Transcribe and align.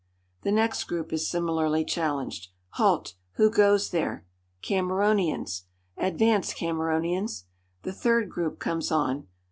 The 0.41 0.51
next 0.51 0.85
group 0.85 1.13
is 1.13 1.29
similarly 1.29 1.85
challenged: 1.85 2.47
"Halt! 2.69 3.13
Who 3.33 3.51
goes 3.51 3.91
there?" 3.91 4.25
"Cameronians." 4.63 5.65
"Advance, 5.95 6.55
Cameronians." 6.55 7.43
The 7.83 7.93
third 7.93 8.27
group 8.31 8.57
comes 8.57 8.91
on. 8.91 9.27